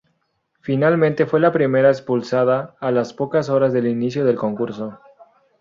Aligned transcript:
Finalmente 0.61 1.27
fue 1.27 1.39
la 1.39 1.51
primera 1.51 1.89
expulsada 1.91 2.75
a 2.79 2.89
las 2.89 3.13
pocas 3.13 3.49
horas 3.49 3.71
del 3.71 3.85
inicio 3.85 4.25
del 4.25 4.35
concurso. 4.35 4.97